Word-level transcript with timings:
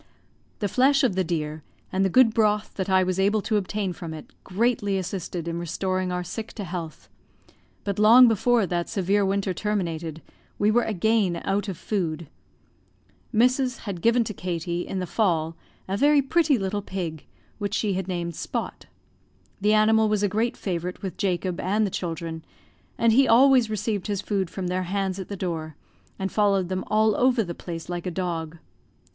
The 0.57 0.67
flesh 0.67 1.03
of 1.03 1.13
the 1.13 1.23
deer, 1.23 1.61
and 1.91 2.03
the 2.03 2.09
good 2.09 2.33
broth 2.33 2.73
that 2.73 2.89
I 2.89 3.03
was 3.03 3.19
able 3.19 3.43
to 3.43 3.55
obtain 3.57 3.93
from 3.93 4.15
it, 4.15 4.33
greatly 4.43 4.97
assisted 4.97 5.47
in 5.47 5.59
restoring 5.59 6.11
our 6.11 6.23
sick 6.23 6.53
to 6.53 6.63
health; 6.63 7.07
but 7.83 7.99
long 7.99 8.27
before 8.27 8.65
that 8.65 8.89
severe 8.89 9.23
winter 9.23 9.53
terminated 9.53 10.23
we 10.57 10.71
were 10.71 10.81
again 10.81 11.39
out 11.45 11.67
of 11.67 11.77
food. 11.77 12.25
Mrs. 13.31 13.77
had 13.81 14.01
given 14.01 14.23
to 14.23 14.33
Katie, 14.33 14.87
in 14.87 14.97
the 14.97 15.05
fall, 15.05 15.55
a 15.87 15.97
very 15.97 16.23
pretty 16.23 16.57
little 16.57 16.81
pig, 16.81 17.27
which 17.59 17.75
she 17.75 17.93
had 17.93 18.07
named 18.07 18.33
Spot. 18.35 18.87
The 19.61 19.75
animal 19.75 20.09
was 20.09 20.23
a 20.23 20.27
great 20.27 20.57
favorite 20.57 21.03
with 21.03 21.15
Jacob 21.15 21.59
and 21.59 21.85
the 21.85 21.91
children, 21.91 22.43
and 22.97 23.13
he 23.13 23.27
always 23.27 23.69
received 23.69 24.07
his 24.07 24.21
food 24.21 24.49
from 24.49 24.65
their 24.65 24.81
hands 24.89 25.19
at 25.19 25.27
the 25.27 25.37
door, 25.37 25.75
and 26.17 26.31
followed 26.31 26.69
them 26.69 26.83
all 26.87 27.15
over 27.15 27.43
the 27.43 27.53
place 27.53 27.87
like 27.87 28.07
a 28.07 28.09
dog. 28.09 28.57